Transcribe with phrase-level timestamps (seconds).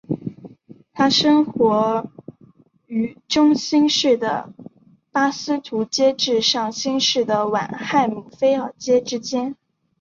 [0.93, 2.11] 它生活
[2.87, 4.51] 于中新世的
[5.11, 9.55] 巴斯图阶至上新世的晚亥姆菲尔阶之间。